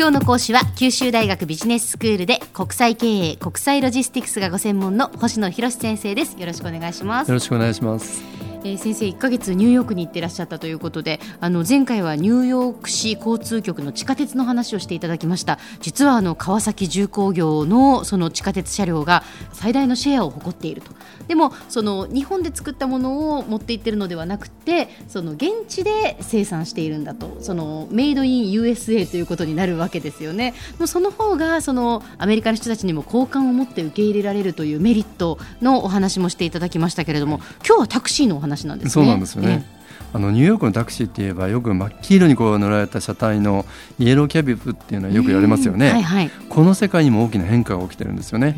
[0.00, 6.40] 今日の講師は九州大学ビジネススクールで国際経営国際ロジスティクスがご専門の星野博先生です。
[6.40, 7.28] よろしくお願いします。
[7.28, 8.39] よろしくお願いします。
[8.62, 15.58] えー、先生1か月ニューヨークに行ってらっしゃったということであの前回はニューヨーク市交通局の地下鉄の話をしていただきました。
[15.80, 19.22] 実はあの川崎重工業のその地下鉄車両が
[19.52, 20.92] 最大のシェアを誇っていると。
[21.28, 27.38] でもその日本で作ったものを持っていってるのではなくてその現地で生産しているんだと。
[27.40, 30.54] そのメイドイン USA ということになるわけですよね。
[30.78, 38.90] もうその方がそのアメリカの人たちにも好感を持って受け入れられるというメリットのお話もしていただきましたけれども今日はタクシーのお話なんですね。
[38.90, 39.64] そうなんですよね、
[40.12, 43.64] あのニューヨークのタクシーって言えばよく真っ黄色にこう塗られた車体の
[43.98, 48.56] イエローキャビブっていうのはよく言われますよね、はいはい、この世界にも大きな変化が起きてるんですよね。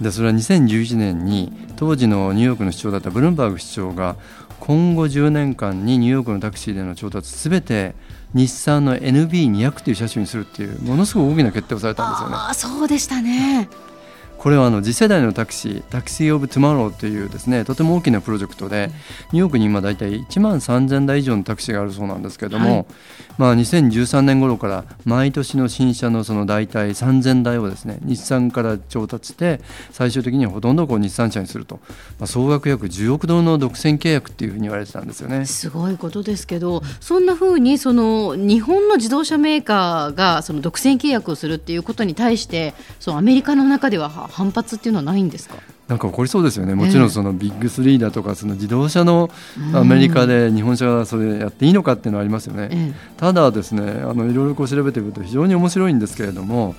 [0.00, 4.16] でそれは2011年に当時のニューヨークの市長だったブルンバーグ市長が
[4.58, 7.94] 今後10年間にニューヨークのタクシーでの調達すべて
[8.32, 12.34] 日産の NB200 という車種にするっていうものすごく大きな決定をされたんですよね。
[12.38, 13.68] あそうでしたね
[14.40, 18.90] これはあの次世代のタクシー Taxi of Tomorrow というですねとても大きなプロジェクトで、
[19.32, 22.86] ニューヨークに今大体1万3000台以上のタクシーがあるそうなんですけれども、はい、
[23.36, 29.60] まあ、2013年頃から毎年の新車のその大体3000台をですね日産から調達して
[29.90, 31.78] 最終的にはほとんどこう日産車にすると、
[32.18, 35.44] まあ、総額約10億ドルの独占契約っていうふうに言われてたんですよね。
[35.44, 45.56] すごいことですけどそんなふうにその日本の自動車メーカーがその独占契約をするっていうことに対してそのアメリカの中では反発っていうのはないんですか？
[45.88, 49.28] なんか起こりそうですよね、もちろんそのビッグスリーだとか、その自動車の
[49.74, 56.76] アメリカで日本車がそれやっていいのかっていうのはありますよね、ただ、ですねあのいろいろこう調べてみると非常に面白いんですけれども、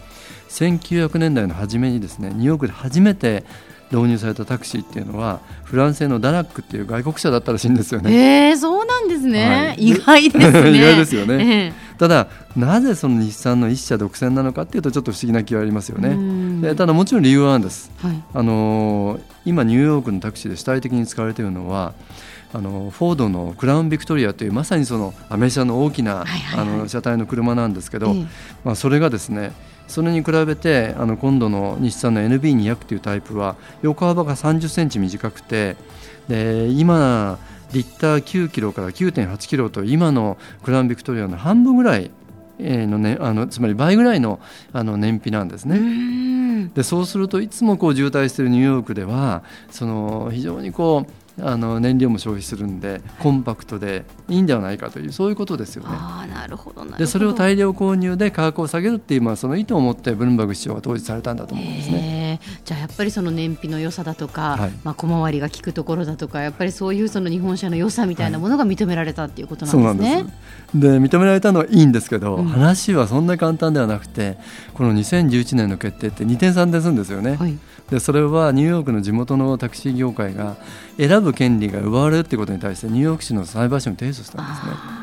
[0.49, 3.43] 1900年代の初めにですねニューヨークで初めて
[3.91, 8.49] 導入されたタクシーっていうのはフランス製のダナックっていう外国車だったらしいんですよね。
[8.49, 10.71] えー、そうなんですね、はい、意外ですね。
[10.71, 11.73] 意外ですよね。
[11.73, 16.15] えー、ただなぜその日産の一社独占なのかっていうとちょっと不思議な気はありますよね。
[16.61, 17.91] でただもちろん理由はあるんです。
[17.97, 21.93] はい、あのー、今ニューヨークのタクシーで主体的に使われているのは。
[22.53, 28.13] あのフォードのクラウンビクトリアというまさにそのアメ車の大きな、あの車体の車なんですけど、
[28.65, 29.53] まあ、それがですね
[29.87, 35.77] それに比べてあの今度の日産の NB200 というタイプは横幅が30センチ短くて
[36.27, 37.39] で今
[37.73, 42.11] リッター9キロから9.8キロと今のクラウンビクトリアの半分ぐらい
[42.59, 44.39] の、ね、あのつまり倍ぐらいの
[44.73, 45.79] あの燃費なんですね。
[46.75, 51.11] でそうするといつもこう渋滞しているニューヨークではその非常にこう
[51.43, 55.89] あの燃料も消費するんでコンパクトでいいんではないかというそういうことですよね。
[55.91, 62.20] あなるほどでそれを大量購入で価格を下げるっていう、まあ、その意図を持ってブルンバーグ市長が当時されたんだと思うんですね。
[62.71, 70.15] じゃあやっぱりその燃費の良さだとか、はい、まあ、小回りが利くところだとかやっぱりそういうその日本車の良さみたいなものが認められたっていうことなんですね。
[70.15, 70.25] はい、
[70.79, 74.37] で認められたのはいいんですけど、うん、話はそんな簡単ではなくて
[74.73, 77.35] この2011年の決定って2点3点するんですよね。
[77.35, 77.57] はい
[77.89, 80.55] でそれはニューヨークの地元のタクシー業界が
[80.97, 85.00] 選ぶ権利が奪われるということに対してニューヨーク市の裁判所に提訴したんですね。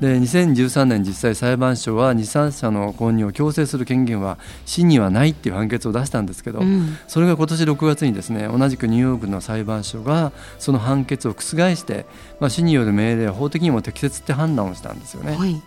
[0.00, 11.40] で2013年実際裁判所は日産車の購入を強制する権限は市にはないっていう判決を出したんですけど、うん、それが今年6月にですね同じくニューヨークの裁判所がその判決を覆
[11.76, 12.06] して、
[12.40, 15.36] まあ、市による命令は法的にも適切って判断をしたんですよね。
[15.36, 15.60] はい。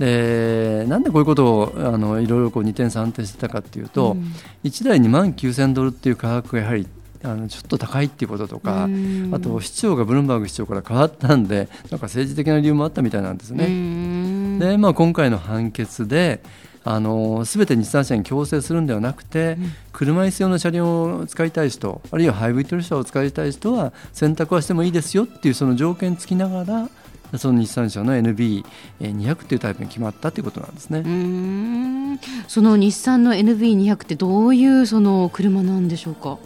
[0.00, 6.86] でなんでこういうことをあのいろいろこう2点3点してたかっていうと、うん、1台2万9000ドルっていう価格がやはり
[7.22, 8.88] あのちょっと高いっていうこととか、
[9.32, 14.58] あと市長がブルンバーグ市長から変わったんで なんか政治的な理由もあったみたいなんですね。
[14.58, 16.42] で、まあ、今回の判決で
[16.84, 26.88] あの全て日産車に強制するんではなくて、うん、車椅子用の車両を使いたい人あるいはハイブリッド車を使いたい人は選択はしてもいいですよっていうその条件付きながら
[27.36, 32.18] その日産車の NB200 というタイプに決まったということなんですね。
[32.48, 36.38] その日産の NB200 ってどういうその車なんでしょうか？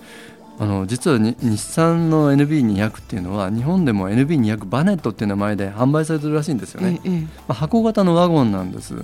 [0.59, 7.01] あの実は日産の NB200 っていうのは日本でも NB200 バネットっていう名前で販売されてるらしいんですよね。
[7.05, 8.95] ええ、まあ、箱型のワゴンなんです。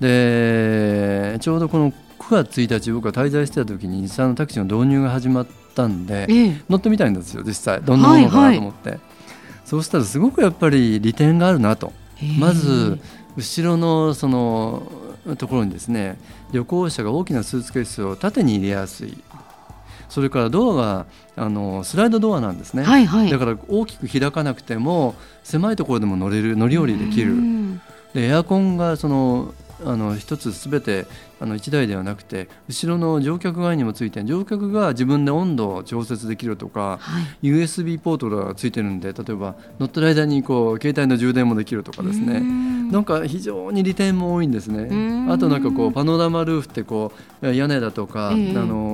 [0.00, 7.82] でちょうどこの9月1日僕が滞在してた時に日産のタクシーの導入が始まったんで、え、乗ってみたいんですよ実際。
[7.82, 8.90] どんなものかなと思って。
[8.90, 9.14] はいはい。
[9.64, 11.92] そうしたらすごくやっぱり利点があるなと。
[12.38, 12.98] まず
[13.36, 14.82] 後ろのその
[15.38, 16.18] ところにですね
[16.52, 19.18] 旅行者が大きなスーツケースを縦に入れやすい
[20.08, 21.06] それからドアが
[21.36, 27.34] あのスライドドアなんですね、はいはい、だから大きく開かなくても狭いところでも乗れる乗り降りできる。
[28.14, 29.54] でエアコンがその
[29.84, 31.06] あの一つすべて
[31.40, 42.40] あの1台ではなくて後ろの乗客側にもついて乗客が自分で温度を調節できるとか、はい、USB ポートがついてるんで例えば乗ってる間にこう携帯の充電もできるとかですね。
[42.90, 45.26] なんか非常に利点も多いんですね。
[45.28, 47.12] あとなんかこうパノラマルーフってこ
[47.42, 48.93] う屋根だとか、えー、あの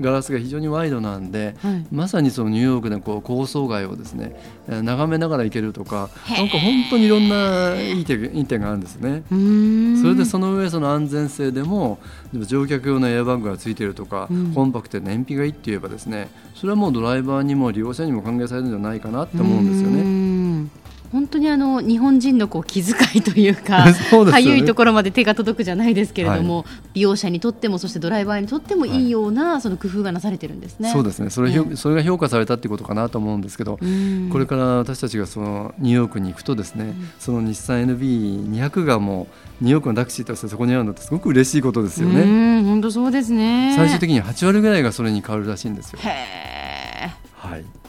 [0.00, 9.22] ガラスが非常にワイドなんで、はい、まさにそのニューヨークのこう高層街をですね眺めながら行けるとかなんか本当にいろんないい点いい点があるんですね。
[9.28, 11.98] それでその上その安全性でも
[12.32, 20.02] 乗客用のエアバッグがついているとか、うん、コンパクトで燃費がいいって言えばですねそれはもうドライバーにも利用者にも歓迎されるんじゃないかなって思うんですよね。
[21.12, 23.92] 本当にあの日本人のこう気遣いというか
[24.30, 26.64] かゆ、 ね、いところまで手が届くじゃないですけれども、はい、
[26.94, 30.90] 利用者にとってもそしてドライバーにとってもいいような、はい、その工夫がなされてるんですね。
[30.92, 31.30] そうですね。
[31.30, 33.78] それ,、ね、それが評価されたっていうことかなと思うんですけど
[34.30, 39.26] これから私たちがそのニューヨークに行くとですね、うん、その日産 NB200 がも
[39.60, 42.62] うニューヨークのタクシーとしてそこにあるのってすごく嬉しいことですよね。
[42.62, 43.74] 本当そうですね。
[43.76, 45.98] 最終的に8割ぐらいがそれに変わるらしいんですよ。
[47.34, 47.79] はい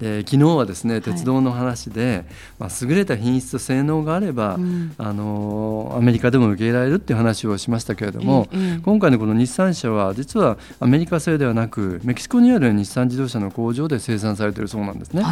[0.00, 2.24] で昨日はですね鉄道の話で、はい、
[2.58, 15.24] まあ、優れた品質と性能があれば、うん、あのアメリカでも受け入れられるっていう話をしましたけれども、ええ、今回のこの日産車は実はアメリカ製ではなくメキシコにある日産自動車の工場で生産されているそうなんですね。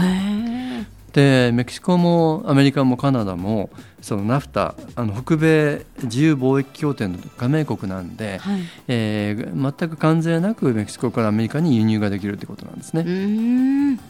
[1.13, 3.71] でメキシコもアメリカもカナダも
[4.03, 14.01] そのナフタあの北米自由貿易協定の加盟国なんで、はい、えー、全く関税なくメキシコからアメリカに輸入ができるということなんですね。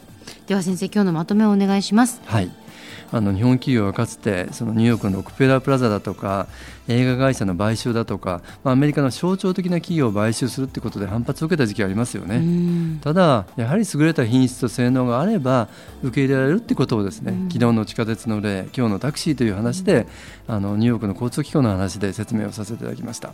[0.46, 2.20] では先生今日のまとめをお願いします。
[2.26, 2.63] はい
[3.12, 6.47] あの日本企業はかつてそのニューヨークのオクペラプラザだとか
[6.89, 12.99] 映画会社の買収だとか、まあ、アメリカの象徴的な企業を買収するということで反発を受けた時期がありますよね。
[13.01, 15.69] ただ、やはり優れた品質と性能があれば
[16.03, 20.07] 受け入れられるということをですね、昨日の地下鉄の例今日のタクシーという話で
[20.47, 23.33] あのニューヨークの交通機構の話で説明をさせていただきました。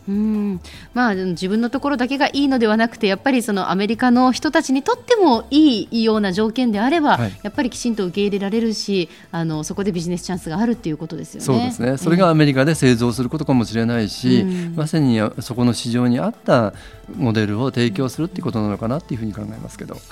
[0.94, 11.44] まあ、自分のところだけがいいのではなくてやっぱりそのアメリカの人たちにとってもいいような条件であれば、はい、やっぱりきちんと受け入れられるしあのそこでビジネスチャンスがあるということですよね。
[11.44, 11.96] そうですね。
[11.96, 16.72] それがアメリカで製造することかもしれないし、うん、まさにそこの市場に合った
[17.16, 19.94] モデルを提供するっていうことなのかなっていうふうに考えますけど。
[19.94, 20.02] はい、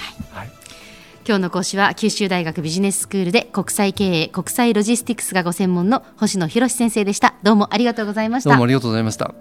[0.40, 0.50] はい。
[1.26, 7.34] 今日の講師は九州大学ビジネススクールで国際経営国際ロジスティクスがご専門の星野博先生でした。
[7.42, 8.50] どうもありがとうございました。
[8.50, 9.34] どうもありがとうございました。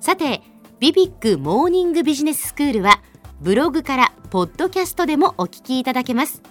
[0.00, 0.42] さて
[0.80, 3.00] ビビックモーニングビジネススクールは
[3.40, 6.42] ブログからポッドキャストでもお聞きいただけます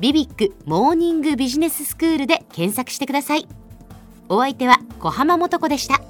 [0.00, 3.48] ビビックモーニングビジネススクールで検索してください。
[4.28, 6.00] お相手は小浜もとこでした。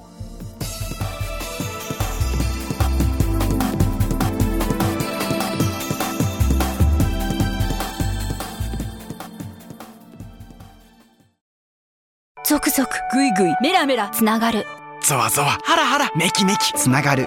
[12.45, 14.67] 続々ぐいぐいメラメラつながる。
[15.03, 16.75] ゾワゾワハラハラメキメキ。
[16.75, 17.27] つながる